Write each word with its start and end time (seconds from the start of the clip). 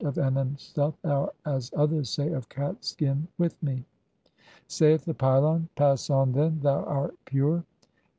of 0.03 0.15
enen 0.17 0.57
stuff," 0.59 0.95
or 1.03 1.31
as 1.45 1.69
others 1.75 2.09
say, 2.09 2.31
"of 2.33 2.49
cat's 2.49 2.87
skin(?) 2.89 3.27
"with 3.37 3.61
me." 3.61 3.85
[Saith 4.65 5.05
the 5.05 5.13
pylon:—] 5.13 5.69
"Pass 5.75 6.09
on, 6.09 6.31
then, 6.31 6.59
thou 6.63 6.83
art 6.85 7.15
pure." 7.25 7.57
IX. 7.59 7.67